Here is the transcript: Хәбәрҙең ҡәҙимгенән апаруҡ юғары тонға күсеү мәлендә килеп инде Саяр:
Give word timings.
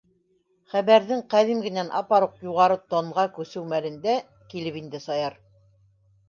Хәбәрҙең 0.71 1.19
ҡәҙимгенән 1.33 1.91
апаруҡ 1.99 2.33
юғары 2.45 2.79
тонға 2.95 3.27
күсеү 3.37 3.63
мәлендә 3.75 4.17
килеп 4.55 4.81
инде 4.83 5.05
Саяр: 5.07 5.39